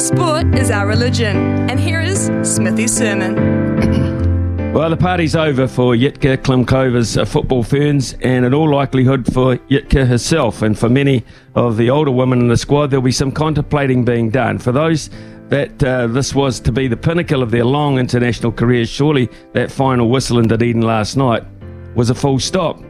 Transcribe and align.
Sport 0.00 0.54
is 0.54 0.70
our 0.70 0.86
religion, 0.86 1.36
and 1.68 1.78
here 1.78 2.00
is 2.00 2.30
Smithy's 2.42 2.96
sermon. 2.96 3.68
Well, 4.72 4.88
the 4.88 4.96
party's 4.96 5.34
over 5.34 5.66
for 5.66 5.94
Jitka 5.94 6.36
Klimkova's 6.38 7.18
uh, 7.18 7.24
football 7.24 7.64
ferns, 7.64 8.14
and 8.22 8.44
in 8.44 8.54
all 8.54 8.70
likelihood 8.70 9.26
for 9.30 9.56
Jitka 9.56 10.06
herself. 10.06 10.62
And 10.62 10.78
for 10.78 10.88
many 10.88 11.24
of 11.56 11.76
the 11.76 11.90
older 11.90 12.12
women 12.12 12.38
in 12.38 12.46
the 12.46 12.56
squad, 12.56 12.86
there'll 12.86 13.02
be 13.02 13.10
some 13.10 13.32
contemplating 13.32 14.04
being 14.04 14.30
done. 14.30 14.58
For 14.58 14.70
those 14.70 15.10
that 15.48 15.82
uh, 15.82 16.06
this 16.06 16.36
was 16.36 16.60
to 16.60 16.70
be 16.70 16.86
the 16.86 16.96
pinnacle 16.96 17.42
of 17.42 17.50
their 17.50 17.64
long 17.64 17.98
international 17.98 18.52
careers, 18.52 18.88
surely 18.88 19.28
that 19.54 19.72
final 19.72 20.08
whistle 20.08 20.38
in 20.38 20.46
Dunedin 20.46 20.82
last 20.82 21.16
night 21.16 21.42
was 21.96 22.08
a 22.08 22.14
full 22.14 22.38
stop. 22.38 22.80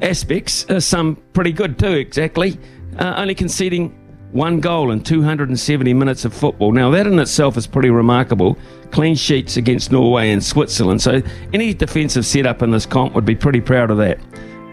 Aspects, 0.00 0.64
uh, 0.70 0.80
some 0.80 1.16
pretty 1.34 1.52
good 1.52 1.78
too, 1.78 1.92
exactly. 1.92 2.58
Uh, 2.98 3.14
only 3.18 3.34
conceding 3.34 3.94
one 4.32 4.60
goal 4.60 4.92
in 4.92 5.02
270 5.02 5.92
minutes 5.94 6.24
of 6.24 6.32
football. 6.32 6.72
Now, 6.72 6.90
that 6.90 7.06
in 7.06 7.18
itself 7.18 7.56
is 7.56 7.66
pretty 7.66 7.90
remarkable. 7.90 8.56
Clean 8.90 9.14
sheets 9.14 9.56
against 9.56 9.90
Norway 9.90 10.30
and 10.30 10.42
Switzerland. 10.42 11.02
So, 11.02 11.22
any 11.52 11.74
defensive 11.74 12.24
setup 12.24 12.62
in 12.62 12.70
this 12.70 12.86
comp 12.86 13.14
would 13.14 13.24
be 13.24 13.34
pretty 13.34 13.60
proud 13.60 13.90
of 13.90 13.98
that. 13.98 14.18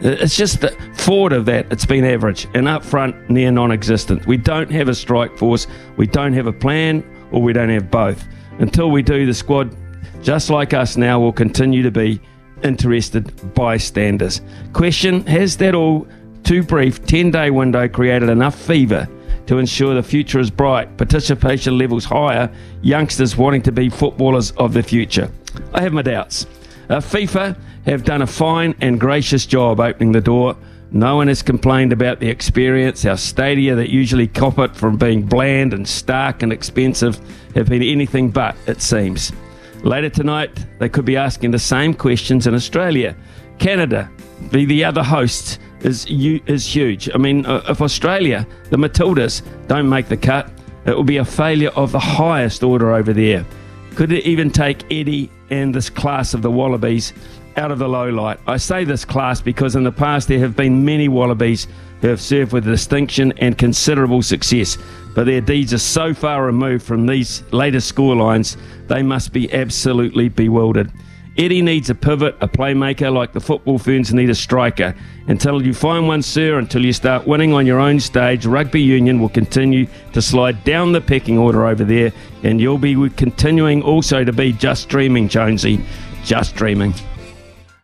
Uh, 0.03 0.17
It's 0.22 0.38
just 0.38 0.61
that 0.61 0.75
forward 0.95 1.33
of 1.33 1.45
that, 1.45 1.72
it's 1.72 1.85
been 1.85 2.05
average, 2.05 2.47
and 2.53 2.67
up 2.67 2.83
front, 2.83 3.30
near 3.30 3.52
non 3.52 3.72
existent. 3.72 4.28
We 4.28 4.38
don't 4.38 4.72
have 4.72 4.89
a 4.89 4.95
strike 4.95 5.38
force, 5.38 5.67
we 5.97 6.05
don't 6.05 6.33
have 6.33 6.47
a 6.47 6.53
plan, 6.53 7.03
or 7.31 7.41
we 7.41 7.53
don't 7.53 7.69
have 7.69 7.89
both. 7.89 8.23
Until 8.59 8.91
we 8.91 9.02
do, 9.02 9.25
the 9.25 9.33
squad, 9.33 9.75
just 10.22 10.50
like 10.50 10.73
us 10.73 10.97
now, 10.97 11.19
will 11.19 11.33
continue 11.33 11.81
to 11.83 11.91
be 11.91 12.19
interested 12.63 13.53
bystanders. 13.53 14.41
Question 14.73 15.25
Has 15.25 15.58
that 15.58 15.73
all 15.73 16.08
too 16.44 16.63
brief 16.63 17.05
10 17.05 17.31
day 17.31 17.52
window 17.52 17.88
created 17.88 18.30
enough 18.30 18.55
fever 18.55 19.08
to 19.48 19.58
ensure 19.58 19.95
the 19.95 20.03
future 20.03 20.40
is 20.40 20.52
bright, 20.52 20.98
participation 20.98 21.78
levels 21.78 22.06
higher, 22.06 22.52
youngsters 22.81 23.36
wanting 23.36 23.62
to 23.64 23.72
be 23.72 23.90
footballers 23.90 24.52
of 24.52 24.73
the 24.73 24.84
future? 24.84 25.31
I 25.73 25.81
have 25.81 25.94
my 25.94 26.02
doubts. 26.02 26.45
Uh, 26.90 26.98
FIFA 26.98 27.58
have 27.86 28.03
done 28.03 28.22
a 28.22 28.28
fine 28.28 28.75
and 28.81 29.00
gracious 29.00 29.45
job 29.45 29.80
opening 29.80 30.12
the 30.12 30.22
door. 30.22 30.56
No 30.92 31.18
one 31.18 31.28
has 31.28 31.42
complained 31.42 31.92
about 31.92 32.20
the 32.20 32.30
experience. 32.30 33.06
Our 33.06 33.18
stadia 33.18 33.75
that 33.75 33.90
usually 33.90 34.28
cop 34.28 34.59
it 34.59 34.75
from 34.75 34.98
being 34.98 35.23
bland 35.23 35.73
and 35.73 35.88
stark 35.88 36.44
and 36.44 36.53
expensive 36.53 37.20
have 37.56 37.68
been 37.68 37.84
anything 37.84 38.30
but, 38.31 38.56
it 38.68 38.81
seems. 38.81 39.34
Later 39.84 40.09
tonight, 40.09 40.66
they 40.80 40.90
could 40.90 41.06
be 41.06 41.18
asking 41.18 41.52
the 41.52 41.59
same 41.59 41.94
questions 41.94 42.48
in 42.48 42.53
Australia. 42.53 43.16
Canada, 43.59 44.09
be 44.52 44.66
the 44.66 44.84
other 44.84 45.03
host, 45.03 45.59
is 45.81 46.06
is 46.09 46.66
huge. 46.66 47.09
I 47.14 47.17
mean, 47.17 47.45
uh, 47.45 47.64
if 47.70 47.81
Australia, 47.81 48.47
the 48.70 48.78
Matildas, 48.78 49.42
don't 49.67 49.89
make 49.89 50.08
the 50.08 50.17
cut, 50.17 50.50
it 50.86 50.95
will 50.95 51.03
be 51.03 51.17
a 51.17 51.25
failure 51.25 51.69
of 51.69 51.92
the 51.92 52.00
highest 52.00 52.64
order 52.64 52.94
over 52.94 53.14
there. 53.14 53.45
Could 53.95 54.11
it 54.11 54.25
even 54.25 54.50
take 54.50 54.84
Eddie 54.92 55.30
and 55.50 55.73
this 55.73 55.89
class 55.89 56.34
of 56.34 56.42
the 56.42 56.52
Wallabies 56.52 57.14
out 57.58 57.72
of 57.72 57.80
the 57.80 57.89
low 57.89 58.09
light? 58.09 58.39
I 58.47 58.57
say 58.57 58.84
this 58.84 59.03
class 59.03 59.41
because 59.41 59.75
in 59.75 59.84
the 59.84 59.91
past 59.91 60.28
there 60.28 60.40
have 60.40 60.56
been 60.56 60.85
many 60.85 61.07
Wallabies 61.07 61.68
who 62.01 62.07
have 62.09 62.22
served 62.22 62.53
with 62.53 62.63
distinction 62.63 63.34
and 63.40 63.57
considerable 63.57 64.22
success, 64.22 64.78
but 65.16 65.25
their 65.25 65.41
deeds 65.41 65.74
are 65.74 65.80
so 65.80 66.13
far 66.13 66.46
removed 66.46 66.85
from 66.85 67.07
these 67.07 67.44
latest 67.51 67.94
scorelines, 67.94 68.56
they 68.88 69.01
must 69.01 69.34
be 69.34 69.51
absolutely 69.51 70.30
bewildered. 70.30 70.91
Eddie 71.38 71.62
needs 71.62 71.92
a 71.92 71.96
pivot, 71.96 72.36
a 72.42 72.48
playmaker, 72.48 73.14
like 73.14 73.31
the 73.31 73.40
football 73.40 73.78
ferns 73.78 74.12
need 74.12 74.30
a 74.31 74.36
striker. 74.36 74.96
Until 75.28 75.62
you 75.62 75.72
find 75.72 76.08
one, 76.08 76.24
sir, 76.24 76.58
until 76.58 76.84
you 76.84 76.92
start 76.92 77.28
winning 77.28 77.53
on 77.53 77.68
your 77.68 77.80
own 77.80 78.00
stage, 78.00 78.48
rugby 78.48 78.81
union 78.81 79.22
will 79.22 79.30
continue 79.30 79.86
to 80.14 80.22
slide 80.22 80.64
down 80.64 80.94
the 80.94 81.02
pecking 81.02 81.38
order 81.38 81.68
over 81.68 81.84
there, 81.84 82.12
and 82.42 82.59
you'll 82.59 82.80
be 82.80 82.96
continuing 83.12 83.84
also 83.84 84.24
to 84.24 84.34
be 84.34 84.52
just 84.52 84.90
dreaming, 84.90 85.28
Jonesy. 85.28 85.80
Just 86.24 86.56
dreaming. 86.56 86.96